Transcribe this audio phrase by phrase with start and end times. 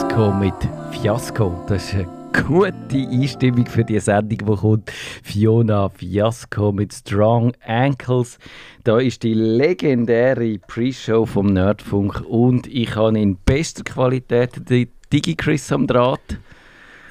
[0.00, 0.54] Fiasco mit
[0.92, 1.64] Fiasco.
[1.68, 2.08] Das ist eine
[2.48, 4.90] gute Einstimmung für die Sendung, die kommt.
[4.90, 8.38] Fiona Fiasco mit Strong Ankles.
[8.82, 15.70] Da ist die legendäre Pre-Show vom Nerdfunk und ich habe in bester Qualität die Digi-Chris
[15.70, 16.38] am Draht.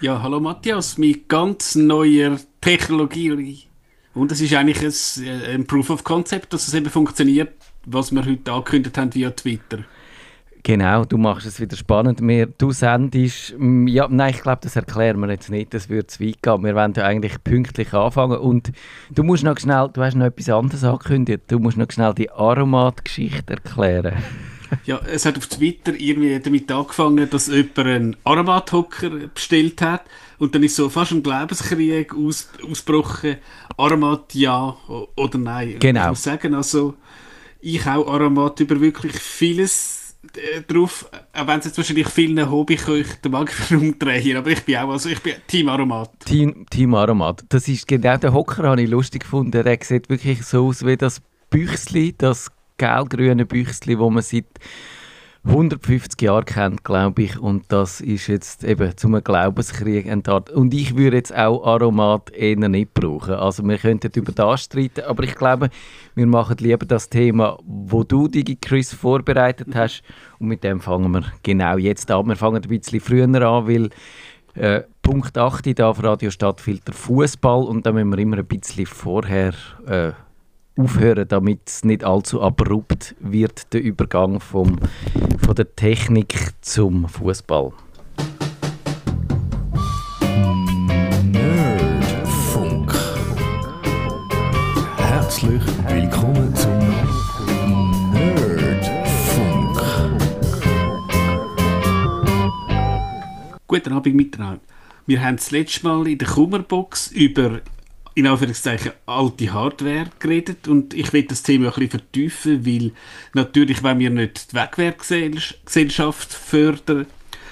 [0.01, 3.67] Ja, hallo Matthias, mit ganz neuer Technologie.
[4.15, 7.53] Und es ist eigentlich ein, äh, ein Proof of Concept, dass es eben funktioniert,
[7.85, 9.85] was wir heute angekündigt haben via Twitter.
[10.63, 12.21] Genau, du machst es wieder spannend.
[12.21, 16.07] Wir, du sendest, mm, ja, nein, ich glaube, das erklären wir jetzt nicht, das würde
[16.07, 16.63] zu weit gehen.
[16.63, 18.71] Wir wollen ja eigentlich pünktlich anfangen und
[19.09, 22.29] du musst noch schnell, du hast noch etwas anderes angekündigt, du musst noch schnell die
[22.29, 24.15] Aromat-Geschichte erklären.
[24.85, 30.03] Ja, es hat auf Twitter irgendwie damit angefangen, dass jemand einen Aromat-Hocker bestellt hat
[30.37, 33.37] und dann ist so fast ein Glaubenskrieg aus, ausgebrochen,
[33.77, 34.77] Aromat ja
[35.15, 35.77] oder nein.
[35.79, 36.03] Genau.
[36.03, 36.93] Ich muss sagen, also
[37.61, 39.98] ich auch Aromat über wirklich vieles
[40.67, 44.89] drauf, auch wenn es jetzt wahrscheinlich vielen Hobbyköchen den Magen umdrehen, aber ich bin auch,
[44.89, 46.11] also ich bin Team Aromat.
[46.25, 47.45] Team, Team Aromat.
[47.49, 49.51] Das ist genau der Hocker, habe ich lustig gefunden.
[49.51, 54.45] Der sieht wirklich so aus wie das Büchsli, das gelb-grüne Büchsli, wo man seit
[55.45, 57.39] 150 Jahren kennt, glaube ich.
[57.39, 60.49] Und das ist jetzt eben zum Glaubenskrieg enttarnt.
[60.49, 63.35] Und ich würde jetzt auch Aromat eher nicht brauchen.
[63.35, 65.69] Also wir könnten über das streiten, aber ich glaube,
[66.15, 70.03] wir machen lieber das Thema, wo du, Digi Chris, vorbereitet hast.
[70.39, 72.27] Und mit dem fangen wir genau jetzt an.
[72.27, 73.89] Wir fangen ein bisschen früher an, weil
[74.55, 78.85] äh, Punkt 8 da auf Radio Stadtfilter Fußball und da müssen wir immer ein bisschen
[78.85, 79.53] vorher
[79.87, 80.11] äh,
[80.79, 84.79] aufhören, damit es nicht allzu abrupt wird, der Übergang vom,
[85.49, 87.71] von der Technik zum Fußball.
[91.23, 92.93] Nerdfunk.
[94.97, 96.77] Herzlich willkommen zum
[98.13, 99.81] Nerdfunk.
[103.65, 104.61] Guten Abend miteinander.
[105.07, 107.61] Wir haben das letzte Mal in der Kummerbox über
[108.19, 112.91] in Anführungszeichen alte Hardware geredet und ich will das Thema ein bisschen vertiefen, weil
[113.33, 117.05] natürlich wenn wir nicht die Wegwerfgesellschaft fördern,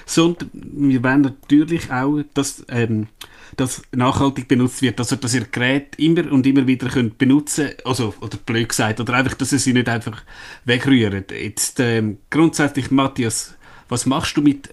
[0.04, 3.08] sondern wir wollen natürlich auch, dass ähm,
[3.56, 8.14] das nachhaltig benutzt wird, also dass ihr Gerät immer und immer wieder könnt benutzen also
[8.20, 10.22] oder blöd gesagt, oder einfach, dass ihr sie nicht einfach
[10.66, 11.24] wegrühren.
[11.30, 13.54] Jetzt ähm, grundsätzlich, Matthias,
[13.88, 14.68] was machst du mit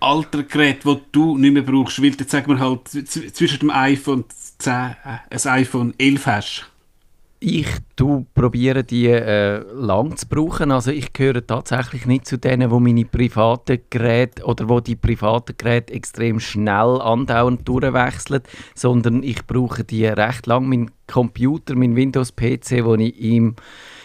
[0.00, 4.24] alter Gerät, wo du nicht mehr brauchst, weil jetzt sagen wir halt zwischen dem iPhone
[4.58, 4.94] 10 äh,
[5.30, 6.70] ein iPhone 11 hast?
[7.40, 7.68] Ich
[8.34, 10.72] probiere die äh, lang zu brauchen.
[10.72, 15.56] Also ich gehöre tatsächlich nicht zu denen, wo meine privaten Geräte oder wo die privaten
[15.56, 18.42] Geräte extrem schnell andauernd durchwechseln,
[18.74, 20.68] sondern ich brauche die recht lang.
[20.68, 23.54] Mein Computer, mein Windows PC, wo ich im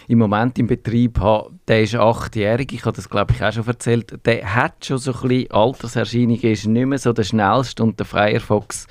[0.08, 3.66] im Moment im Betrieb habe, der ist achtjährig, ich habe das glaube ich auch schon
[3.66, 7.98] erzählt, der hat schon so ein bisschen Alterserscheinungen, ist nicht mehr so der schnellste und
[7.98, 8.86] der Firefox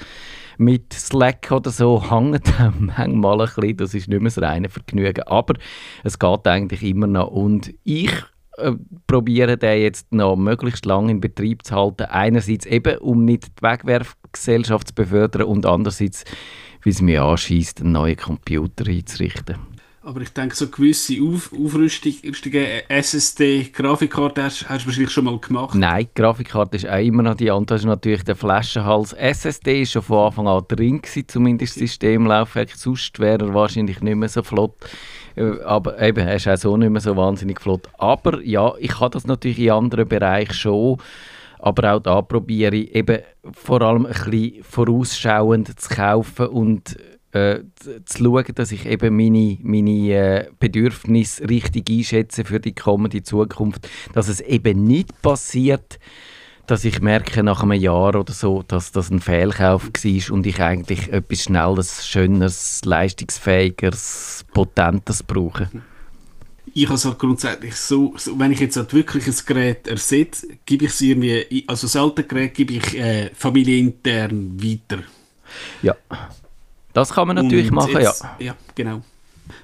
[0.58, 5.24] mit Slack oder so hängt manchmal ein bisschen, das ist nicht mehr das reine Vergnügen,
[5.24, 5.56] aber
[6.04, 7.28] es geht eigentlich immer noch.
[7.28, 8.12] Und ich
[8.58, 8.74] äh,
[9.08, 13.64] probiere den jetzt noch möglichst lange in Betrieb zu halten, einerseits eben, um nicht die
[13.64, 16.24] Wegwerfgesellschaft zu befördern und andererseits,
[16.82, 19.73] wie es mir anschießt, einen neuen Computer einzurichten.
[20.06, 25.40] Aber ich denke, so gewisse Auf Aufrüstungen, SSD, Grafikkarte hast, hast du wahrscheinlich schon mal
[25.40, 25.76] gemacht.
[25.76, 27.78] Nein, die Grafikkarte ist auch immer noch die andere.
[27.78, 29.14] Das ist natürlich der Flaschenhals.
[29.14, 32.72] SSD ist schon von Anfang an drin gewesen, zumindest Systemlaufwerk.
[32.76, 34.76] Sonst wäre er wahrscheinlich nicht mehr so flott.
[35.36, 37.88] Äh, aber eben, er ist auch so nicht mehr so wahnsinnig flott.
[37.98, 40.98] Aber ja, ich habe das natürlich in anderen Bereichen schon.
[41.60, 43.20] Aber auch da probiere ich eben
[43.54, 46.98] vor allem ein bisschen vorausschauend zu kaufen und
[47.34, 47.62] äh,
[48.06, 53.90] zu schauen, dass ich eben meine, meine äh, Bedürfnisse richtig einschätze für die kommende Zukunft.
[54.14, 56.00] Dass es eben nicht passiert,
[56.68, 60.62] dass ich merke nach einem Jahr oder so, dass das ein Fehlkauf war und ich
[60.62, 65.70] eigentlich etwas Schnelles, Schönes, Leistungsfähigeres, Potentes brauche.
[66.76, 70.48] Ich habe es halt grundsätzlich so, so, wenn ich jetzt halt wirklich ein Gerät ersetze,
[70.66, 75.04] gebe ich es irgendwie, also das alte Gerät gebe ich äh, familienintern weiter.
[75.82, 75.96] Ja.
[76.94, 78.36] Das kann man natürlich und machen, jetzt, ja.
[78.40, 79.02] Ja, genau.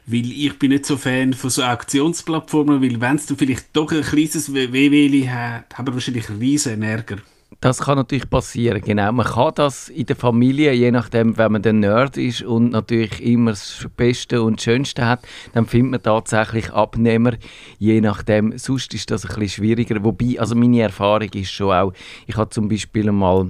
[0.05, 3.91] Weil ich bin nicht so Fan von so Auktionsplattformen, weil wenn es dann vielleicht doch
[3.91, 7.17] ein kleines WWli hat, haben wir wahrscheinlich riesen Ärger.
[7.61, 9.11] Das kann natürlich passieren, genau.
[9.11, 13.21] Man kann das in der Familie, je nachdem, wenn man der Nerd ist und natürlich
[13.21, 17.33] immer das Beste und Schönste hat, dann findet man tatsächlich Abnehmer.
[17.77, 20.01] Je nachdem, sonst ist das ein bisschen schwieriger.
[20.03, 21.93] Wobei, also meine Erfahrung ist schon auch,
[22.27, 23.49] ich habe zum Beispiel mal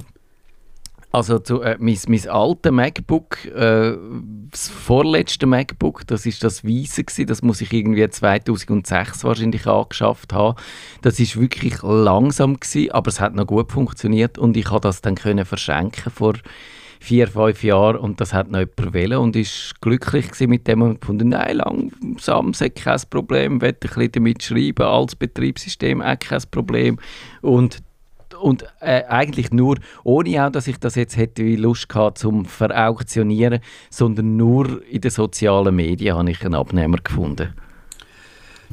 [1.11, 3.97] Also zu, äh, mein, mein altes MacBook, äh,
[4.51, 10.33] das vorletzte MacBook, das ist das Weiße gewesen, das muss ich irgendwie 2006 wahrscheinlich angeschafft
[10.33, 10.55] haben.
[11.01, 15.01] Das ist wirklich langsam gewesen, aber es hat noch gut funktioniert und ich habe das
[15.01, 16.35] dann können verschenken vor
[16.99, 21.01] vier, fünf Jahren und das hat noch jemand wollen und ist glücklich mit dem und
[21.01, 26.41] gefunden, nein, langsam ist kein Problem, will ein bisschen damit schreiben, als Betriebssystem auch kein
[26.51, 26.99] Problem
[27.41, 27.79] und
[28.41, 33.59] und äh, eigentlich nur, ohne auch, dass ich das jetzt hätte Lust gehabt zum Verauktionieren,
[33.89, 37.53] sondern nur in den sozialen Medien habe ich einen Abnehmer gefunden.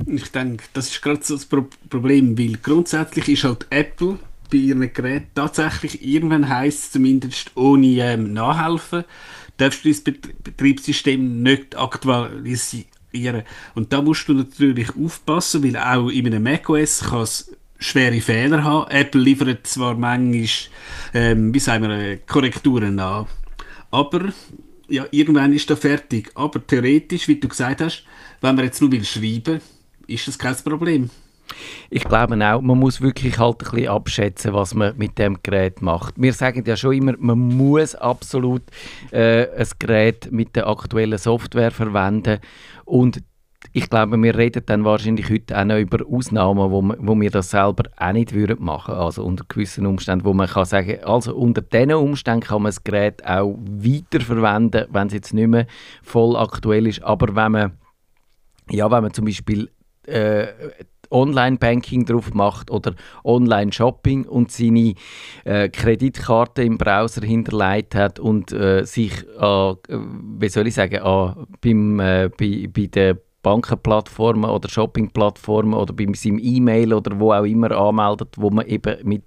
[0.06, 4.18] Ich denke, das ist gerade so das Pro Problem, weil grundsätzlich ist halt Apple
[4.50, 9.04] bei ihren Geräten tatsächlich, irgendwann heisst es zumindest ohne ähm, Nachhelfen,
[9.56, 13.42] darfst du das Betriebssystem nicht aktualisieren.
[13.74, 18.64] Und da musst du natürlich aufpassen, weil auch in einem macOS kann es schwere Fehler
[18.64, 18.90] haben.
[18.90, 20.48] Apple liefert zwar manchmal,
[21.14, 23.26] ähm, wir, äh, Korrekturen an,
[23.90, 24.32] aber
[24.88, 26.30] ja, irgendwann ist er fertig.
[26.34, 28.04] Aber theoretisch, wie du gesagt hast,
[28.40, 29.60] wenn man jetzt nur will schreiben,
[30.06, 31.10] ist das kein Problem.
[31.90, 35.80] Ich glaube auch, man muss wirklich halt ein bisschen abschätzen, was man mit dem Gerät
[35.80, 36.14] macht.
[36.16, 38.62] Wir sagen ja schon immer, man muss absolut
[39.12, 42.40] äh, ein Gerät mit der aktuellen Software verwenden
[42.84, 43.22] und
[43.72, 47.50] ich glaube, wir reden dann wahrscheinlich heute auch noch über Ausnahmen, wo, wo wir das
[47.50, 51.62] selber auch nicht würden machen Also unter gewissen Umständen, wo man kann sagen, also unter
[51.62, 55.66] diesen Umständen kann man das Gerät auch weiterverwenden, wenn es jetzt nicht mehr
[56.02, 57.02] voll aktuell ist.
[57.02, 57.72] Aber wenn man,
[58.70, 59.70] ja, wenn man zum Beispiel
[60.06, 60.46] äh,
[61.10, 62.94] Online-Banking drauf macht oder
[63.24, 64.94] Online-Shopping und seine
[65.44, 71.00] äh, Kreditkarte im Browser hinterlegt hat und äh, sich, äh, wie soll ich sagen,
[71.60, 77.44] beim, äh, bei, bei der Bankenplattformen oder Shoppingplattformen oder bei seinem E-Mail oder wo auch
[77.44, 79.22] immer anmeldet, wo man eben mit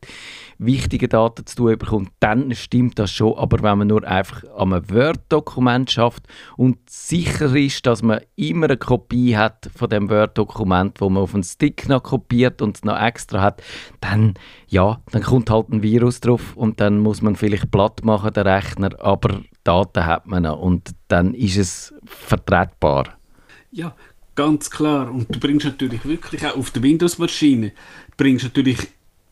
[0.57, 3.37] wichtigen Daten zu tun bekommt, dann stimmt das schon.
[3.37, 6.27] Aber wenn man nur einfach an einem Word-Dokument schafft
[6.57, 11.33] und sicher ist, dass man immer eine Kopie hat von dem Word-Dokument, wo man auf
[11.33, 13.63] einen Stick noch kopiert und es noch extra hat,
[14.01, 14.33] dann
[14.67, 18.45] ja, dann kommt halt ein Virus drauf und dann muss man vielleicht platt machen den
[18.45, 23.15] Rechner, aber Daten hat man noch und dann ist es vertretbar.
[23.71, 23.95] Ja,
[24.39, 25.11] Ganz klar.
[25.11, 27.73] Und du bringst natürlich wirklich auch auf der Windows-Maschine,
[28.15, 28.77] bringst natürlich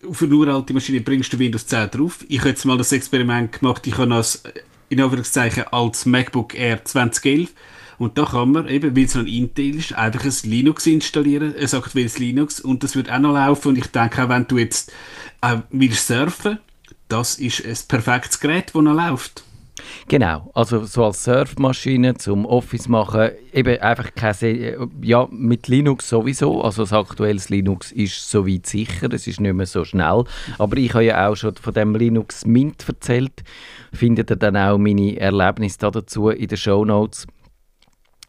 [0.05, 2.25] auf eine uralte Maschine bringst du Windows 10 drauf.
[2.27, 4.43] Ich habe jetzt mal das Experiment gemacht, ich habe das
[4.89, 7.53] in Anführungszeichen als MacBook Air 2011
[7.97, 11.55] und da kann man eben, weil es noch ein Intel ist, einfach ein Linux installieren,
[11.57, 14.57] ein aktuelles Linux und das wird auch noch laufen und ich denke auch, wenn du
[14.57, 14.91] jetzt
[15.41, 16.59] äh, willst surfen,
[17.07, 19.45] das ist ein perfektes Gerät, das noch läuft.
[20.07, 26.61] Genau, also so als Surfmaschine zum Office machen, eben einfach keine, ja, mit Linux sowieso,
[26.61, 30.23] also das aktuelles Linux ist soweit sicher, es ist nicht mehr so schnell,
[30.57, 33.43] aber ich habe ja auch schon von dem Linux Mint erzählt,
[33.93, 37.27] findet ihr dann auch meine Erlebnisse dazu in den Show Notes.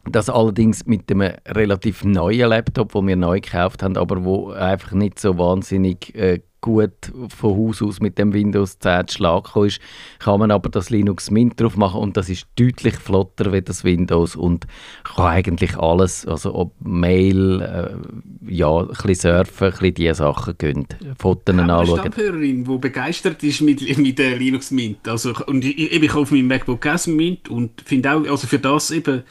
[0.05, 4.93] Das allerdings mit einem relativ neuen Laptop, den wir neu gekauft haben, aber wo einfach
[4.93, 9.79] nicht so wahnsinnig äh, gut von Haus aus mit dem Windows 10 zu Schlag ist,
[10.19, 13.83] kann man aber das Linux Mint drauf machen und das ist deutlich flotter wie das
[13.83, 14.67] Windows und
[15.03, 20.57] kann eigentlich alles, also ob Mail, äh, ja, ein bisschen surfen, ein bisschen diese Sachen
[20.57, 21.99] gehen, Fotos anschauen.
[21.99, 26.31] Eine Stammhörerin, die begeistert ist mit, mit der Linux Mint, also und ich, ich auf
[26.31, 29.23] meinem MacBook auch Mint und finde auch, also für das eben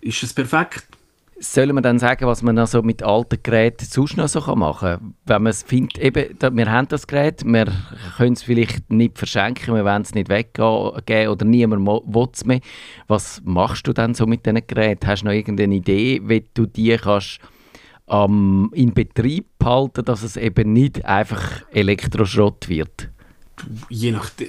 [0.00, 0.86] ist es perfekt.
[1.38, 5.14] Sollen wir dann sagen, was man also mit alten Geräten sonst noch so machen kann?
[5.26, 7.66] Wenn man es findet, eben, wir haben das Gerät, wir
[8.16, 12.60] können es vielleicht nicht verschenken, wir wollen es nicht weggeben oder niemand will es mehr.
[13.06, 15.06] Was machst du dann so mit diesen Geräten?
[15.06, 17.40] Hast du noch irgendeine Idee, wie du die kannst
[18.08, 23.10] ähm, in Betrieb halten, dass es eben nicht einfach Elektroschrott wird?
[23.90, 24.48] Je nachdem,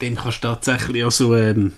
[0.00, 1.72] dann kannst du tatsächlich also ähm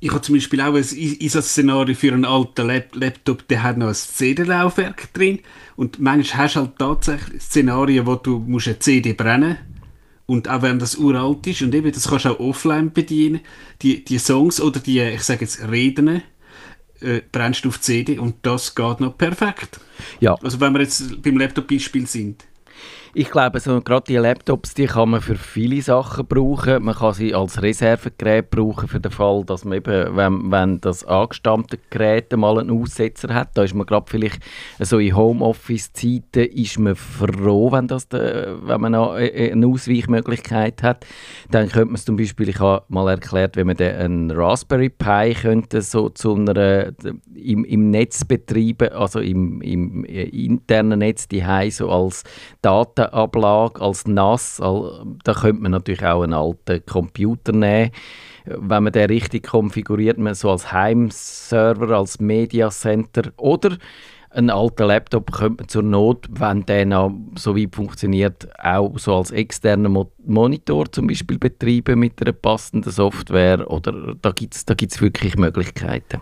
[0.00, 3.88] ich habe zum Beispiel auch ein Einsatz-Szenario für einen alten Lap Laptop, der hat noch
[3.88, 5.40] ein CD-Laufwerk drin
[5.76, 9.58] und manchmal hast du halt tatsächlich Szenarien, wo du musst eine CD brennen
[10.26, 13.40] und auch wenn das uralt ist und eben, das kannst du auch offline bedienen,
[13.82, 16.22] die, die Songs oder die, ich sage jetzt Reden,
[17.00, 19.80] äh, brennst du auf CD und das geht noch perfekt.
[20.20, 20.34] Ja.
[20.42, 22.44] Also wenn wir jetzt beim Laptop-Beispiel sind.
[23.14, 26.84] Ich glaube, so, gerade die Laptops, die kann man für viele Sachen brauchen.
[26.84, 31.04] Man kann sie als Reservegerät brauchen für den Fall, dass man eben, wenn, wenn das
[31.04, 34.40] angestammte Gerät mal einen Aussetzer hat, da ist man gerade vielleicht
[34.78, 41.06] so in Homeoffice-Zeiten ist man froh, wenn, das de, wenn man eine Ausweichmöglichkeit hat.
[41.50, 45.34] Dann könnte man es zum Beispiel, ich habe mal erklärt, wenn man einen Raspberry Pi
[45.34, 46.92] könnte so zu einer,
[47.34, 52.24] im, im Netz betreiben, also im, im internen Netz, die so als
[52.60, 54.56] Daten Datenablage als NAS.
[54.56, 57.90] Da könnte man natürlich auch einen alten Computer nehmen.
[58.44, 63.76] Wenn man den richtig konfiguriert, man so als Heimserver, als Media Center oder
[64.30, 69.16] einen alten Laptop könnte man zur Not, wenn der noch so weit funktioniert, auch so
[69.16, 73.70] als externen Mo Monitor zum Beispiel betreiben mit einer passenden Software.
[73.70, 76.20] Oder da gibt es da gibt's wirklich Möglichkeiten.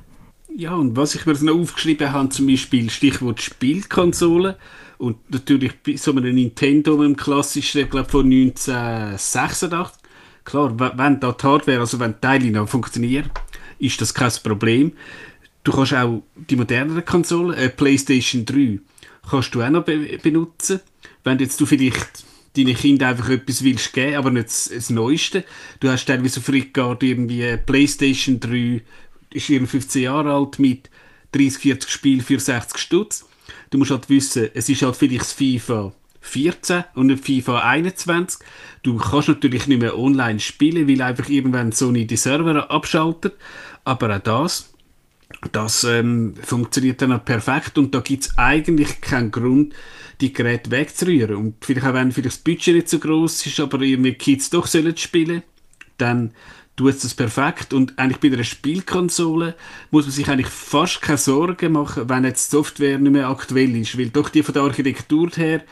[0.59, 4.57] Ja, und was ich mir noch aufgeschrieben habe, zum Beispiel Stichwort Spielkonsole
[4.97, 10.01] und natürlich bei so einem Nintendo, einem klassischen, ich glaube von 1986.
[10.47, 13.29] Klar, wenn da die Hardware, also wenn die Teile noch funktionieren,
[13.79, 14.93] ist das kein Problem.
[15.63, 18.81] Du kannst auch die moderneren Konsolen, äh, PlayStation 3,
[19.29, 20.81] kannst du auch noch be benutzen.
[21.23, 22.25] Wenn jetzt du vielleicht
[22.57, 25.45] deinen Kindern einfach etwas willst geben, aber nicht das, das Neueste.
[25.81, 28.81] Du hast teilweise auf Rickard irgendwie PlayStation 3
[29.37, 30.91] ist 15 Jahre alt mit
[31.33, 33.27] 30, 40 Spielen für 60 Stutz.
[33.71, 38.41] Du musst halt wissen, es ist halt vielleicht das FIFA 14 und nicht FIFA 21.
[38.83, 43.35] Du kannst natürlich nicht mehr online spielen, weil einfach irgendwann Sony die Server abschaltet.
[43.85, 44.73] Aber auch das,
[45.53, 49.75] das ähm, funktioniert dann auch perfekt und da gibt es eigentlich keinen Grund,
[50.21, 51.37] die Geräte wegzurühren.
[51.37, 54.67] Und vielleicht auch wenn vielleicht das Budget nicht so groß ist, aber irgendwie Kids doch
[54.67, 55.43] sollen spielen,
[55.99, 56.33] dann
[56.77, 57.73] tut es das perfekt.
[57.73, 59.55] Und eigentlich bei einer Spielkonsole
[59.91, 63.75] muss man sich eigentlich fast keine Sorgen machen, wenn jetzt die Software nicht mehr aktuell
[63.77, 63.99] ist.
[63.99, 65.63] Weil doch die von der Architektur her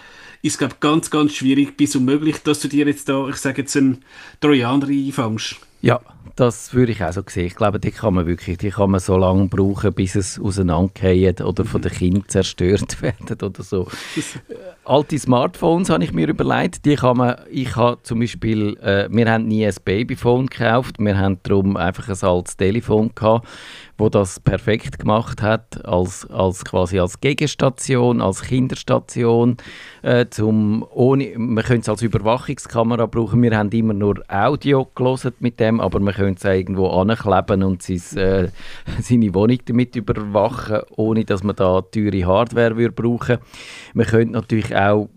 [0.43, 3.77] ist es ganz, ganz schwierig bis unmöglich, dass du dir jetzt da, ich sage jetzt,
[3.77, 4.05] einen
[4.41, 5.57] Trojaner einfängst.
[5.81, 6.01] Ja,
[6.37, 7.47] das würde ich auch so sehen.
[7.47, 11.41] Ich glaube, die kann man wirklich, die kann man so lange brauchen, bis es auseinandergeht
[11.41, 13.89] oder von den Kindern zerstört werden oder so.
[14.87, 19.31] Alte Smartphones habe ich mir überlegt, die kann man, ich habe zum Beispiel, äh, wir
[19.31, 23.49] haben nie ein Babyphone gekauft, wir haben darum einfach ein altes Telefon gehabt
[23.97, 29.57] wo das perfekt gemacht hat, als, als quasi als Gegenstation, als Kinderstation.
[30.03, 33.43] Äh, zum, ohne, man könnte es als Überwachungskamera brauchen.
[33.43, 37.83] Wir haben immer nur Audio gelesen mit dem, aber man könnte es irgendwo ankleben und
[37.83, 38.49] sein, äh,
[39.01, 43.39] seine Wohnung damit überwachen, ohne dass man da teure Hardware würde brauchen.
[43.95, 45.09] Man könnte natürlich auch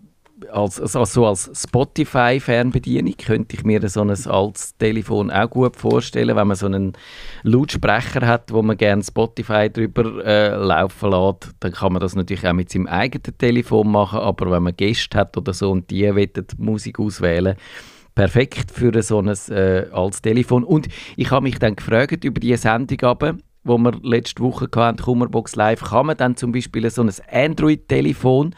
[0.50, 6.36] als, also so als Spotify-Fernbedienung könnte ich mir so ein altes Telefon auch gut vorstellen,
[6.36, 6.92] wenn man so einen
[7.42, 12.46] Lautsprecher hat, wo man gerne Spotify drüber äh, laufen lässt, dann kann man das natürlich
[12.46, 16.04] auch mit seinem eigenen Telefon machen, aber wenn man Gäste hat oder so und die
[16.04, 17.56] wollen Musik auswählen,
[18.14, 20.64] perfekt für so ein äh, altes Telefon.
[20.64, 25.02] Und ich habe mich dann gefragt über die Sendung aber, wo wir letzte Woche hatten,
[25.02, 28.54] Kummerbox Live, kann man dann zum Beispiel so ein Android-Telefon,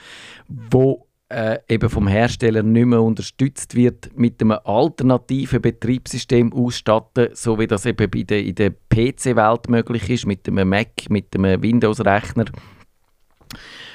[0.49, 7.59] wo äh, eben vom Hersteller nicht mehr unterstützt wird, mit einem alternativen Betriebssystem ausstatten, so
[7.59, 11.63] wie das eben bei der, in der PC-Welt möglich ist, mit einem Mac, mit einem
[11.63, 12.47] Windows-Rechner.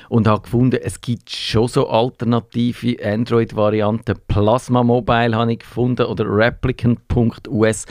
[0.08, 4.16] Und habe gefunden, es gibt schon so alternative Android-Varianten.
[4.28, 7.86] Plasma Mobile habe ich gefunden oder Replicant.us.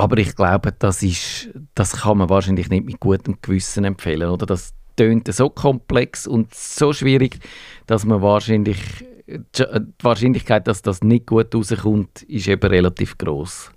[0.00, 4.30] Aber ich glaube, das, ist, das kann man wahrscheinlich nicht mit gutem Gewissen empfehlen.
[4.30, 7.38] Oder das tönt so komplex und so schwierig,
[7.86, 8.78] dass man wahrscheinlich
[9.26, 9.64] die
[10.02, 13.70] Wahrscheinlichkeit, dass das nicht gut rauskommt, ist eben relativ groß.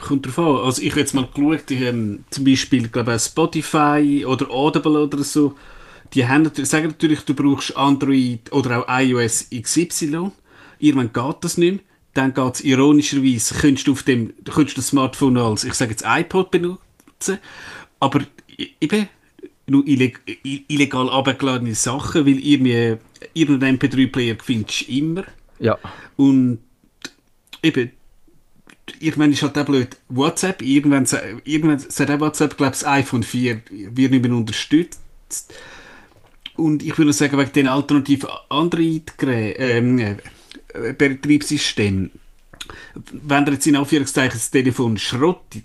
[0.00, 0.64] Kommt drauf an.
[0.64, 5.54] Also ich habe jetzt mal geschaut, haben zum Beispiel glaube Spotify oder Audible oder so,
[6.12, 10.30] die haben, sagen natürlich, du brauchst Android oder auch iOS XY.
[10.78, 11.80] Irgendwann geht das nicht mehr.
[12.16, 15.90] Dann geht es ironischerweise, könntest du auf dem, du könntest das Smartphone als, ich sage
[15.90, 17.38] jetzt iPod benutzen,
[18.00, 18.22] aber
[18.80, 19.08] eben,
[19.68, 22.96] nur illegal abgeladene Sachen, weil irgendwie
[23.34, 25.24] irgendein MP3-Player findest du immer.
[25.58, 25.76] Ja.
[26.16, 26.60] Und
[27.62, 27.90] eben,
[29.00, 31.06] irgendwann ist halt auch blöd, WhatsApp, irgendwann,
[31.44, 35.52] irgendwann sagt auch WhatsApp, glaube ich, das iPhone 4 wird nicht mehr unterstützt.
[36.54, 40.16] Und ich würde sagen, wegen den alternativen Android-Betriebssystemen, ähm,
[40.96, 42.10] Betriebssystemen,
[43.12, 45.64] wenn ihr jetzt in Anführungszeichen das Telefon schrottet,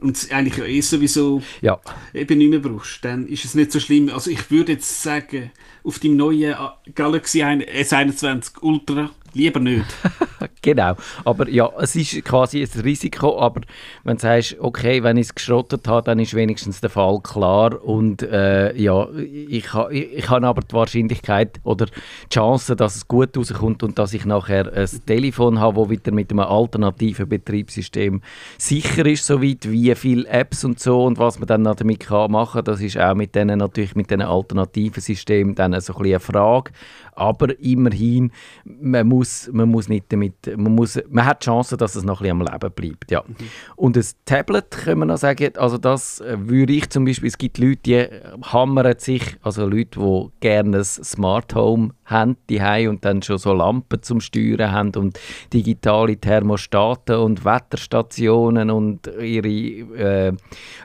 [0.00, 1.78] und es eigentlich ja eh sowieso ja.
[2.14, 4.08] eben nicht mehr brauchst, dann ist es nicht so schlimm.
[4.08, 5.50] Also ich würde jetzt sagen,
[5.84, 6.54] auf dem neuen
[6.94, 9.86] Galaxy S21 Ultra Lieber nicht.
[10.62, 10.94] genau.
[11.24, 13.62] Aber ja, es ist quasi ein Risiko, aber
[14.04, 17.82] wenn du sagst, okay, wenn ich es geschrottet habe, dann ist wenigstens der Fall klar
[17.84, 23.08] und äh, ja, ich, ich, ich habe aber die Wahrscheinlichkeit oder die Chance, dass es
[23.08, 28.20] gut rauskommt und dass ich nachher ein Telefon habe, das wieder mit einem alternativen Betriebssystem
[28.58, 32.64] sicher ist, soweit wie viele Apps und so und was man dann damit kann machen,
[32.64, 36.72] das ist auch mit denen natürlich mit diesen alternativen Systemen dann so ein eine Frage.
[37.20, 38.32] Aber immerhin,
[38.64, 42.22] man muss, man muss nicht damit, man, muss, man hat die Chance, dass es noch
[42.22, 43.10] ein bisschen am Leben bleibt.
[43.10, 43.22] Ja.
[43.26, 43.34] Mhm.
[43.76, 47.36] Und ein Tablet, können wir noch sagen, also das äh, würde ich zum Beispiel, es
[47.36, 48.06] gibt Leute, die
[48.42, 53.52] hammern sich, also Leute, die gerne ein Smart Home haben, die und dann schon so
[53.52, 55.20] Lampen zum Steuern haben und
[55.52, 60.32] digitale Thermostaten und Wetterstationen und ihre äh,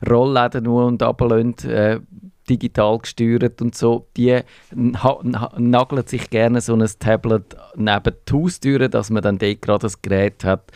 [0.07, 1.99] Rollläden nur und runterlassen, äh,
[2.49, 4.41] digital gesteuert und so, die
[4.73, 9.93] nageln sich gerne so ein Tablet neben die Haustüre, dass man dann dort gerade ein
[10.01, 10.73] Gerät hat,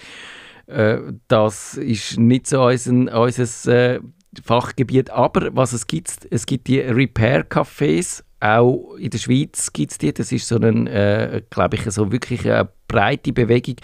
[0.67, 3.99] Äh, das ist nicht so unser, unser äh,
[4.43, 5.09] Fachgebiet.
[5.09, 10.13] Aber was es gibt, es gibt die Repair-Cafés, auch in der Schweiz gibt es die.
[10.13, 13.75] Das ist so ein, äh, glaube ich, so wirklich eine breite Bewegung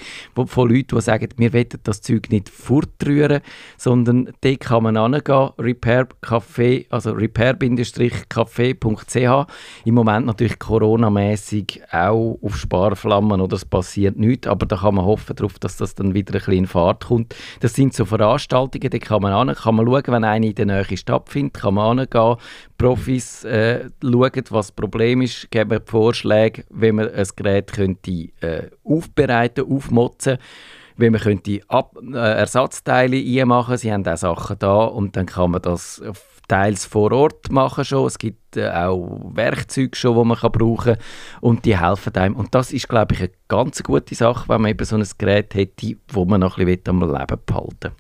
[0.46, 3.41] von Leuten, die sagen, wir wollen das Zeug nicht fortrühren,
[3.77, 9.48] sondern dort kann man hingehen, Repair Café, also repair-café.ch.
[9.86, 15.06] Im Moment natürlich coronamäßig auch auf Sparflammen oder es passiert nichts, aber da kann man
[15.06, 17.36] hoffen darauf, dass das dann wieder ein bisschen in Fahrt kommt.
[17.62, 20.65] Das sind so Veranstaltungen, da kann man hin, kann man schauen, wenn eine in der
[20.65, 22.36] Nähe stattfindet, kann man hingehen,
[22.77, 28.70] Profis äh, schauen, was das Problem ist, geben Vorschläge, wie man ein Gerät könnte äh,
[28.89, 30.38] aufbereiten, aufmotzen
[30.97, 33.78] wie man könnte Ab äh, Ersatzteile einmachen.
[33.78, 36.02] Sie haben auch Sachen da und dann kann man das
[36.49, 38.06] teils vor Ort machen schon.
[38.06, 41.04] Es gibt äh, auch Werkzeuge schon, die man kann brauchen kann
[41.39, 42.36] und die helfen einem.
[42.36, 45.56] Und das ist, glaube ich, eine ganz gute Sache, wenn man eben so ein Gerät
[45.56, 47.91] hätte, wo man noch ein bisschen am Leben behalten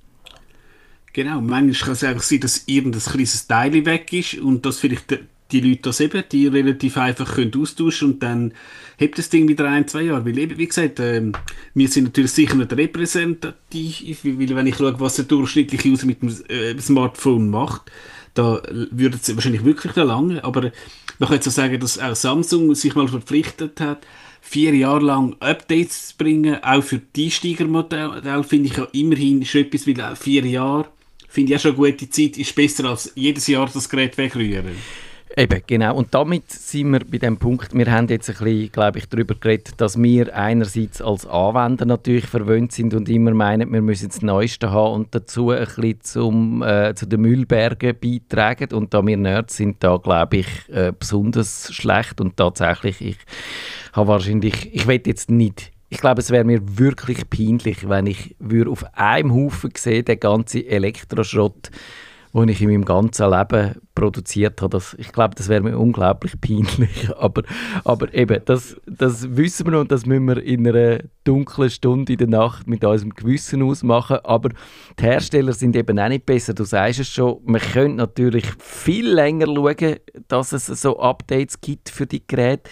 [1.13, 5.17] Genau, manchmal kann es einfach sein, dass irgendein kleines Teil weg ist und dass vielleicht
[5.51, 8.53] die Leute das eben, die relativ einfach können austauschen und dann
[8.97, 10.25] hebt das Ding wieder ein, zwei Jahre.
[10.25, 11.33] Weil eben, wie gesagt, ähm,
[11.73, 16.21] wir sind natürlich sicher nicht repräsentativ, weil wenn ich schaue, was der durchschnittliche User mit
[16.21, 17.91] dem äh, Smartphone macht,
[18.33, 20.71] da würde es wahrscheinlich wirklich noch lange, aber
[21.17, 24.05] man könnte so sagen, dass auch Samsung sich mal verpflichtet hat,
[24.41, 29.61] vier Jahre lang Updates zu bringen, auch für die Einsteigermodelle, finde ich ja immerhin schon
[29.61, 30.87] etwas, weil vier Jahre,
[31.27, 34.75] finde ich auch schon eine gute Zeit, ist besser als jedes Jahr das Gerät wegrühren.
[35.37, 35.95] Eben, genau.
[35.95, 39.35] Und damit sind wir bei dem Punkt, wir haben jetzt ein bisschen, glaube ich, darüber
[39.35, 44.21] geredet, dass wir einerseits als Anwender natürlich verwöhnt sind und immer meinen, wir müssen das
[44.21, 48.73] Neueste haben und dazu ein bisschen zum, äh, zu den Müllbergen beitragen.
[48.73, 52.19] Und da wir Nerds sind, da glaube ich, äh, besonders schlecht.
[52.19, 53.17] Und tatsächlich, ich
[53.93, 58.35] habe wahrscheinlich, ich will jetzt nicht ich glaube, es wäre mir wirklich peinlich, wenn ich
[58.67, 61.71] auf einem Haufen sehe, den ganzen Elektroschrott,
[62.31, 64.77] den ich in meinem ganzen Leben produziert habe.
[64.77, 67.09] Das, ich glaube, das wäre mir unglaublich peinlich.
[67.19, 67.43] Aber,
[67.83, 72.17] aber eben, das, das wissen wir und das müssen wir in einer dunklen Stunde in
[72.17, 74.19] der Nacht mit unserem Gewissen ausmachen.
[74.23, 74.49] Aber
[74.97, 76.53] die Hersteller sind eben auch nicht besser.
[76.53, 81.89] Du sagst es schon, man könnte natürlich viel länger schauen, dass es so Updates gibt
[81.89, 82.69] für die Geräte.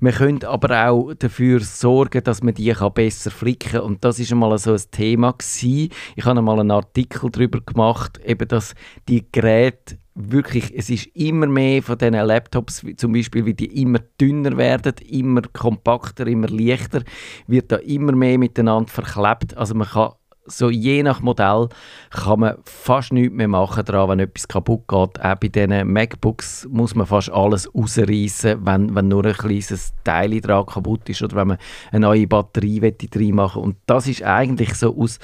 [0.00, 3.80] Man könnte aber auch dafür sorgen, dass man die besser flicken kann.
[3.80, 5.90] Und das ist einmal so ein Thema gewesen.
[6.14, 8.74] Ich habe einmal einen Artikel darüber gemacht, eben, dass
[9.08, 14.00] die Geräte wirklich, es ist immer mehr von diesen Laptops, zum Beispiel, wie die immer
[14.20, 17.02] dünner werden, immer kompakter, immer leichter,
[17.46, 19.56] wird da immer mehr miteinander verklebt.
[19.56, 20.12] Also man kann
[20.50, 21.68] so je nach Modell
[22.10, 25.20] kann man fast nichts mehr machen daran, wenn etwas kaputt geht.
[25.22, 30.40] Auch bei diesen MacBooks muss man fast alles rausreißen, wenn, wenn nur ein kleines Teil
[30.40, 31.58] dran kaputt ist oder wenn man
[31.92, 32.80] eine neue Batterie
[33.14, 33.68] reinmachen will.
[33.68, 35.18] Und das ist eigentlich so aus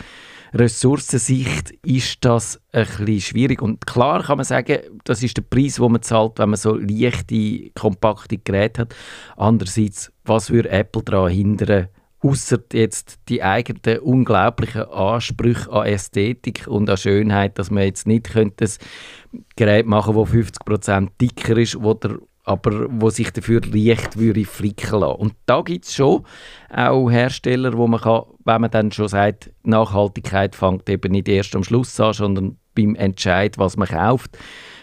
[0.55, 3.61] Ressourcensicht ist das ein bisschen schwierig.
[3.61, 6.77] Und klar kann man sagen, das ist der Preis, den man zahlt, wenn man so
[6.77, 8.95] leichte, kompakte Geräte hat.
[9.37, 11.88] Andererseits, was würde Apple daran hindern,
[12.25, 18.33] Außer jetzt die eigenen unglaublichen Ansprüche an Ästhetik und an Schönheit, dass man jetzt nicht
[18.33, 23.61] könnte ein Gerät machen könnte, das 50% dicker ist, wo der aber wo sich dafür
[23.62, 25.16] leicht würde flicken lassen.
[25.16, 26.24] Und da gibt es schon
[26.70, 31.57] auch Hersteller, wo man kann, wenn man dann schon sagt, Nachhaltigkeit fängt eben nicht erst
[31.57, 34.37] am Schluss an, sondern beim Entscheid, was man kauft.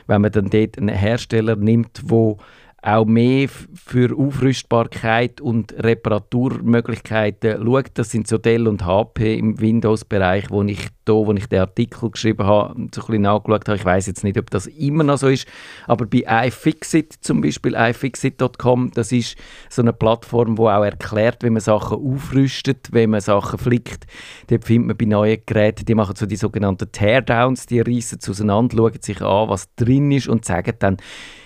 [0.07, 2.37] Wenn man dann dort einen Hersteller nimmt, wo
[2.83, 7.91] auch mehr für Aufrüstbarkeit und Reparaturmöglichkeiten schaut.
[7.93, 12.09] Das sind so Dell und HP im Windows-Bereich, wo ich da, wo ich den Artikel
[12.09, 13.77] geschrieben habe, so ein bisschen nachgeschaut habe.
[13.77, 15.47] Ich weiß jetzt nicht, ob das immer noch so ist,
[15.85, 19.37] aber bei iFixit zum Beispiel, iFixit.com, das ist
[19.69, 24.07] so eine Plattform, wo auch erklärt, wie man Sachen aufrüstet, wie man Sachen flickt.
[24.47, 28.77] Dort findet man bei neuen Geräten, die machen so die sogenannten Teardowns, die reißen auseinander,
[28.77, 30.97] schauen sich an, was drin ist und sagen dann,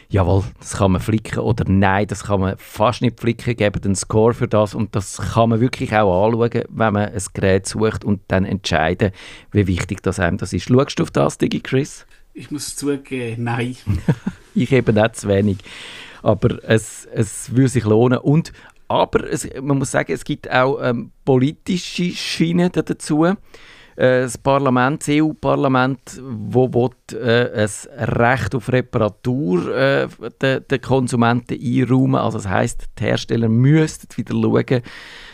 [0.10, 3.96] jawohl, das kann man flicken oder nein, das kann man fast nicht flicken, geben einen
[3.96, 8.04] Score für das und das kann man wirklich auch anschauen, wenn man ein Gerät sucht
[8.04, 9.12] und dann entscheiden,
[9.52, 10.68] wie wichtig das einem das ist.
[10.68, 12.06] Schaust du auf das, Digi Chris?
[12.34, 13.78] Ich muss zugeben, nein.
[14.56, 15.58] ich eben nicht zu wenig.
[16.22, 18.18] Aber es, es würde sich lohnen.
[18.18, 18.52] Und,
[18.88, 23.26] aber es, man muss sagen, es gibt auch ähm, politische Schienen dazu.
[23.96, 30.08] Äh, das Parlament, das EU-Parlament, wo will, äh, ein Recht auf Reparatur äh,
[30.42, 32.16] den, den Konsumenten einräumen.
[32.16, 34.82] Also das heißt, die Hersteller müssten wieder schauen,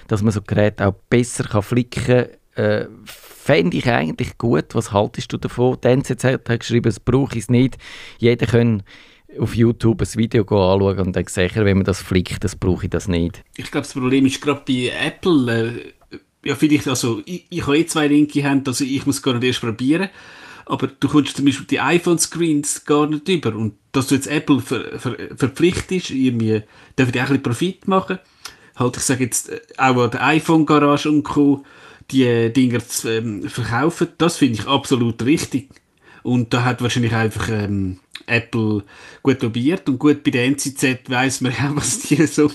[0.07, 2.27] dass man so Geräte auch besser kann flicken kann.
[2.55, 4.75] Äh, Fände ich eigentlich gut.
[4.75, 5.77] Was haltest du davon?
[5.83, 7.77] Die NZZ hat geschrieben, es brauche es nicht.
[8.19, 8.83] Jeder kann
[9.39, 12.89] auf YouTube ein Video anschauen und dann sicher, wenn man das flickt, das brauche ich
[12.89, 13.43] das nicht.
[13.55, 15.93] Ich glaube, das Problem ist gerade bei Apple, äh,
[16.43, 19.43] ja, vielleicht, also, ich, ich habe eh zwei linke Hände, also ich muss gar nicht
[19.43, 20.09] erst probieren.
[20.65, 23.55] Aber du kommst zum Beispiel die iPhone-Screens gar nicht über.
[23.55, 26.63] Und dass du jetzt Apple ver, ver, verpflichtest, irgendwie,
[26.97, 28.19] dürfen die auch ein bisschen Profit machen.
[28.75, 31.63] Halt, ich sage jetzt, äh, auch an der iPhone-Garage und Co.,
[32.09, 35.69] die äh, Dinger zu ähm, verkaufen, das finde ich absolut richtig.
[36.23, 38.83] Und da hat wahrscheinlich einfach ähm, Apple
[39.23, 42.51] gut lobiert und gut bei der NZZ weiß man ja, was die so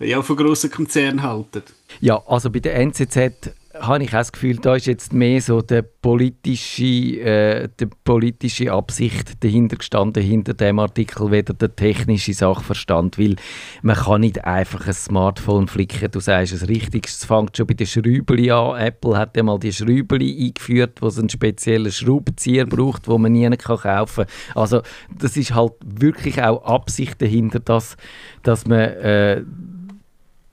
[0.00, 1.62] ja, von grossen Konzernen halten.
[2.00, 5.62] Ja, also bei der NZZ habe ich auch das Gefühl, da ist jetzt mehr so
[5.62, 13.18] der politische, äh, die politische Absicht dahinter gestanden, hinter dem Artikel, weder der technische Sachverstand,
[13.18, 13.36] weil
[13.82, 17.74] man kann nicht einfach ein Smartphone flicken, du sagst es richtig, es fängt schon bei
[17.74, 22.66] den Schrübeli an, Apple hat ja mal die Schrübeli eingeführt, wo es einen speziellen Schraubenzieher
[22.66, 24.34] braucht, wo man nie kann kaufen kann.
[24.54, 24.82] Also
[25.18, 27.96] das ist halt wirklich auch Absicht dahinter, dass,
[28.42, 29.42] dass man äh,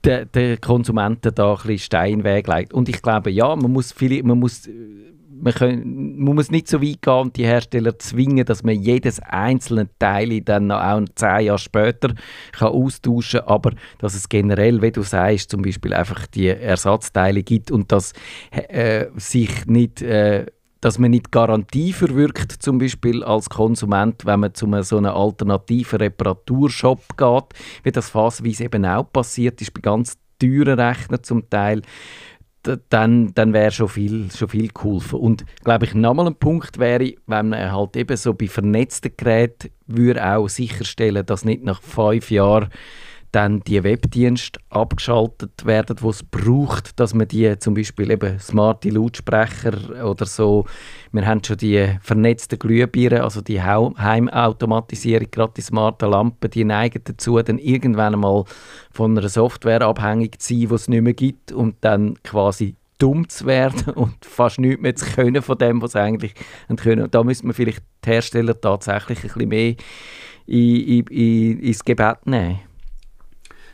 [0.04, 2.72] der, der Konsumenten da ein bisschen Stein weglegt.
[2.72, 4.68] Und ich glaube, ja, man muss, viele, man muss
[5.42, 9.20] man, können, man muss nicht so weit gehen und die Hersteller zwingen, dass man jedes
[9.20, 12.14] einzelne Teil dann auch zehn Jahre später
[12.52, 17.42] kann austauschen kann, aber dass es generell, wie du sagst, zum Beispiel einfach die Ersatzteile
[17.42, 18.12] gibt und dass
[18.50, 20.46] äh, sich nicht äh,
[20.80, 25.98] dass man nicht Garantie verwirkt, zum Beispiel als Konsument, wenn man zu so einem alternativen
[25.98, 27.44] Reparaturshop geht,
[27.82, 31.82] wie das phasenweise eben auch passiert ist bei ganz teuren Rechnern zum Teil,
[32.90, 35.18] dann, dann wäre schon viel, schon viel geholfen.
[35.18, 39.70] Und glaube ich, nochmal ein Punkt wäre, wenn man halt eben so bei vernetzten Geräten
[39.86, 42.68] würde auch sicherstellen, dass nicht nach fünf Jahren
[43.32, 48.90] dann die Webdienste abgeschaltet werden, wo es braucht, dass man die zum Beispiel eben smarte
[48.90, 50.66] Lautsprecher oder so,
[51.12, 57.02] wir haben schon die vernetzten Glühbirnen, also die Heimautomatisierung, gerade die smarten Lampen, die neigen
[57.04, 58.44] dazu, dann irgendwann mal
[58.90, 63.28] von einer Software abhängig zu sein, die es nicht mehr gibt und dann quasi dumm
[63.28, 66.34] zu werden und fast nichts mehr zu können von dem, was sie eigentlich
[66.76, 67.04] können.
[67.04, 69.74] Und da müsste man vielleicht die Hersteller tatsächlich ein bisschen mehr
[70.46, 72.69] in, in, ins Gebet nehmen.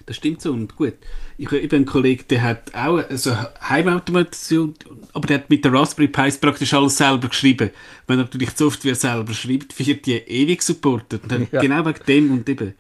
[0.07, 0.95] Das stimmt so und gut.
[1.37, 3.37] Ich habe einen Kollegen, der hat auch so
[3.69, 4.75] Heimautomation,
[5.13, 7.71] aber der hat mit der Raspberry Pi praktisch alles selber geschrieben.
[8.07, 11.23] Wenn er natürlich die Software selber schreibt, wird die ewig supportet.
[11.51, 11.61] Ja.
[11.61, 12.75] Genau wegen dem und eben.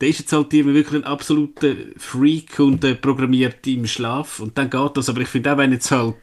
[0.00, 4.56] Der ist jetzt halt immer wirklich ein absoluter Freak und äh, programmiert im Schlaf und
[4.56, 5.10] dann geht das.
[5.10, 6.14] Aber ich finde auch, wenn jetzt halt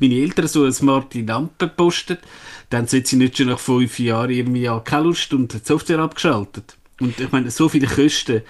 [0.00, 2.18] meine Eltern so eine smarte Lampe posten,
[2.70, 5.98] dann sind sie nicht schon nach fünf Jahren irgendwie an keine Lust und die Software
[5.98, 6.76] abgeschaltet.
[7.00, 8.42] Und ich meine, so viele Kosten,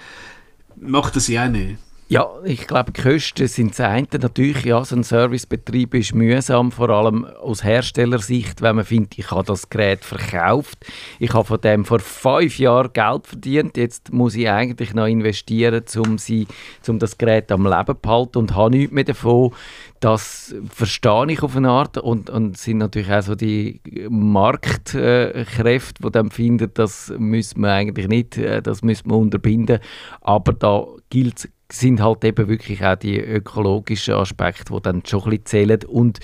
[0.77, 1.79] macht das ja nicht.
[2.15, 4.07] Ja, ich glaube, die Kosten sind das eine.
[4.21, 9.31] Natürlich, ja, so ein Servicebetrieb ist mühsam, vor allem aus Herstellersicht, wenn man findet, ich
[9.31, 10.77] habe das Gerät verkauft,
[11.19, 15.83] ich habe von dem vor fünf Jahren Geld verdient, jetzt muss ich eigentlich noch investieren,
[15.97, 16.47] um, sie,
[16.87, 19.51] um das Gerät am Leben zu behalten und habe nichts mehr davon.
[19.99, 26.11] Das verstehe ich auf eine Art und, und sind natürlich auch so die Marktkräfte, die
[26.11, 29.79] dann finden, das müssen wir eigentlich nicht, äh, das müssen wir unterbinden,
[30.21, 35.23] aber da gilt es sind halt eben wirklich auch die ökologischen Aspekte, die dann schon
[35.23, 35.79] ein bisschen zählen.
[35.87, 36.19] Und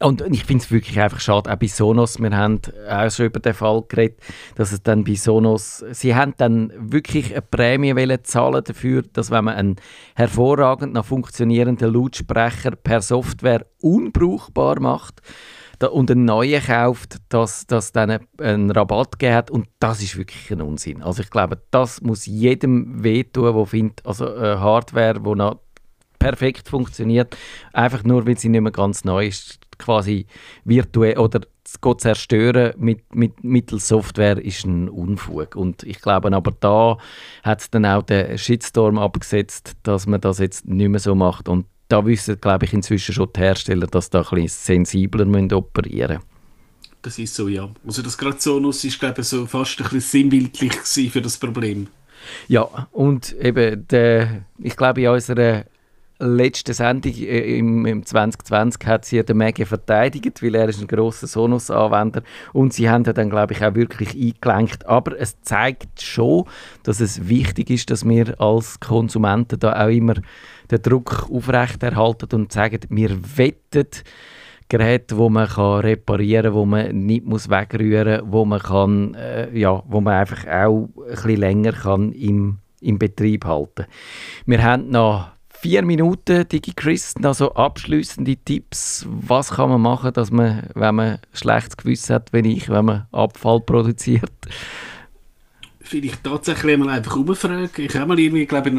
[0.00, 3.40] und ich finde es wirklich einfach schade, auch bei Sonos, wir haben auch schon über
[3.40, 4.20] den Fall geredet,
[4.54, 9.46] dass es dann bei Sonos, sie haben dann wirklich eine Prämie zahlen dafür, dass wenn
[9.46, 9.76] man einen
[10.14, 15.20] hervorragend noch funktionierenden Lautsprecher per Software unbrauchbar macht,
[15.84, 20.60] und einen neuen kauft, dass das dann einen Rabatt gegeben und das ist wirklich ein
[20.60, 21.02] Unsinn.
[21.02, 25.60] Also ich glaube, das muss jedem wehtun, der findet, also äh, Hardware, die noch
[26.18, 27.36] perfekt funktioniert,
[27.72, 30.26] einfach nur, weil sie nicht mehr ganz neu ist, quasi
[30.64, 35.54] virtuell oder zu zerstören mit, mit mittels Software ist ein Unfug.
[35.54, 36.98] Und ich glaube, aber da
[37.42, 41.48] hat es dann auch den Shitstorm abgesetzt, dass man das jetzt nicht mehr so macht.
[41.48, 45.52] Und da wissen, glaube ich, inzwischen schon die Hersteller, dass da ein bisschen sensibler müssen
[45.52, 46.20] operieren
[47.02, 47.68] Das ist so, ja.
[47.86, 51.88] Also das gerade Sonos ist, glaube ich, so fast ein bisschen sinnbildlich für das Problem.
[52.48, 55.64] Ja, und eben, der, ich glaube, in unserer
[56.18, 60.88] letzten Sendung äh, im, im 2020 hat sie den Maggie verteidigt, weil er ist ein
[60.88, 62.22] grosser Sonos-Anwender
[62.52, 64.86] und sie haben dann, glaube ich, auch wirklich eingelenkt.
[64.86, 66.44] Aber es zeigt schon,
[66.82, 70.14] dass es wichtig ist, dass wir als Konsumenten da auch immer
[70.70, 73.86] den Druck aufrechterhalten und sagen, wir wetten
[74.68, 79.82] Geräte, wo man kann reparieren, wo man nicht muss wegrühren, wo man kann, äh, ja,
[79.86, 83.86] wo man einfach auch ein bisschen länger kann im, im Betrieb halten.
[84.44, 89.06] Wir haben noch vier Minuten DigiChris, also abschließende Tipps.
[89.08, 93.06] Was kann man machen, dass man, wenn man schlechtes Gewissen hat, wenn ich, wenn man
[93.10, 94.30] Abfall produziert?
[95.80, 97.70] Vielleicht tatsächlich mal einfach umfragen.
[97.78, 98.74] Ich habe mal irgendwie, glaube ich,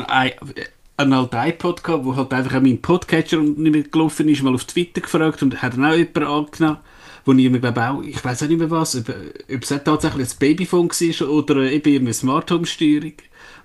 [1.00, 4.66] einen alten iPod gehabt, wo halt einfach mein Podcatcher nicht mehr gelaufen ist, mal auf
[4.66, 6.78] Twitter gefragt und hat dann auch jemand angenommen,
[7.26, 10.38] wo mir glaube auch, ich weiß auch nicht mehr was, ob, ob es tatsächlich ein
[10.40, 13.14] Babyphone war oder eben eine Smart Home Steuerung.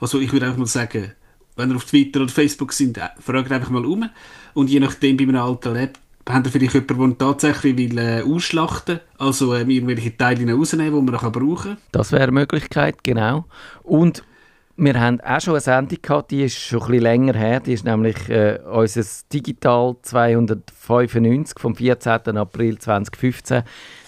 [0.00, 1.12] Also ich würde einfach mal sagen,
[1.56, 4.08] wenn ihr auf Twitter oder Facebook sind, äh, fragt einfach mal um
[4.54, 8.22] und je nachdem bei einem alten Laptop habt ihr vielleicht jemanden, der tatsächlich will, äh,
[8.22, 11.76] ausschlachten will, also äh, irgendwelche Teile rausnehmen, die man noch brauchen kann.
[11.92, 13.44] Das wäre eine Möglichkeit, genau.
[13.82, 14.24] Und
[14.76, 17.60] wir haben auch schon eine Sendung gehabt, die ist schon ein bisschen länger her.
[17.60, 22.36] Die ist nämlich äh, unser Digital 295 vom 14.
[22.36, 23.62] April 2015.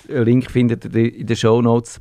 [0.09, 2.01] Link findet ihr in den Show Notes.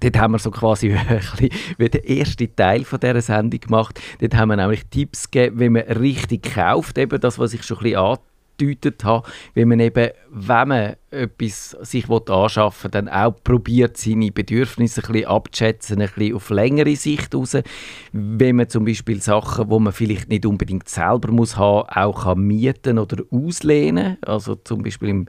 [0.00, 0.94] Dort haben wir so quasi
[1.78, 4.00] wie den ersten Teil von dieser Sendung gemacht.
[4.20, 6.98] Dort haben wir nämlich Tipps gegeben, wie man richtig kauft.
[6.98, 8.18] Eben das, was ich schon ein bisschen
[8.58, 14.30] angedeutet habe, wie man eben, wenn man etwas sich anschaffen will, dann auch probiert, seine
[14.30, 17.56] Bedürfnisse ein bisschen abzuschätzen, ein bisschen auf längere Sicht raus.
[18.12, 22.40] Wenn man zum Beispiel Sachen, wo man vielleicht nicht unbedingt selber muss haben, auch kann
[22.40, 24.18] mieten oder auslehnen.
[24.20, 25.26] Also zum Beispiel im,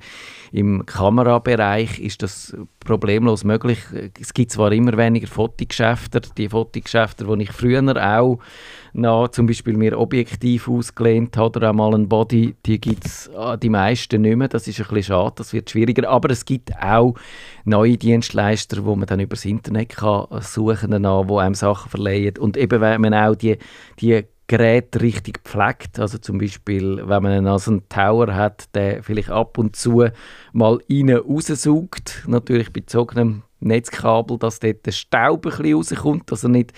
[0.52, 3.80] im Kamerabereich ist das problemlos möglich.
[4.20, 8.40] Es gibt zwar immer weniger Fotogeschäfte, die Fotogeschäfte, die ich früher auch
[8.94, 13.30] noch zum Beispiel mir Objektiv ausgelehnt habe oder auch mal ein Body, die gibt es
[13.36, 14.48] ah, die meisten nicht mehr.
[14.48, 16.10] Das ist ein bisschen schade, das wird schwieriger.
[16.10, 17.16] Aber es gibt auch
[17.66, 22.38] neue Dienstleister, wo man dann übers Internet kann suchen kann, die einem Sachen verleihen.
[22.38, 23.58] Und eben, wenn man auch die,
[24.00, 26.00] die Geräte richtig pflegt.
[26.00, 30.06] Also zum Beispiel, wenn man also einen Tower hat, der vielleicht ab und zu
[30.54, 36.44] mal rein raussaugt, natürlich bei bezogenem Netzkabel, dass dort der Staub ein bisschen rauskommt, dass
[36.44, 36.74] er nicht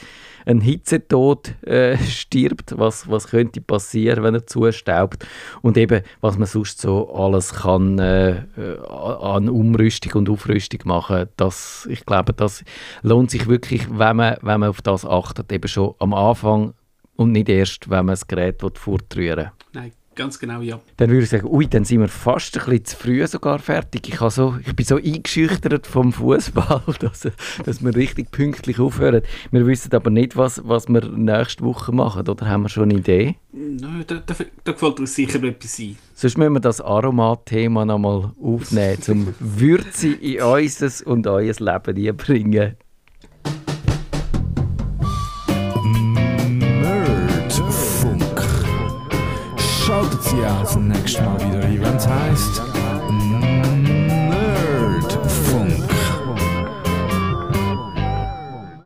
[0.49, 5.25] ein Hitzetod äh, stirbt, was, was könnte passieren, wenn er zustaubt.
[5.61, 11.27] Und eben, was man sonst so alles kann äh, äh, an Umrüstung und Aufrüstung machen,
[11.37, 12.63] das, ich glaube, das
[13.03, 16.73] lohnt sich wirklich, wenn man, wenn man auf das achtet, eben schon am Anfang
[17.15, 19.51] und nicht erst, wenn man das Gerät fortrühren will.
[19.73, 20.81] Nein, Ganz genau, ja.
[20.97, 24.09] Dann würde ich sagen, ui, dann sind wir fast ein bisschen zu früh sogar fertig.
[24.09, 27.25] Ich, so, ich bin so eingeschüchtert vom Fußball, dass,
[27.63, 29.21] dass wir richtig pünktlich aufhören.
[29.51, 32.27] Wir wissen aber nicht, was, was wir nächste Woche machen.
[32.27, 33.37] Oder haben wir schon eine Idee?
[33.53, 35.95] Nein, da, da, da gefällt uns sicher etwas ein.
[36.15, 42.75] Sonst müssen wir das Aromat-Thema nochmal aufnehmen, um Würze in unser und euer Leben einbringen.
[52.09, 52.68] Sie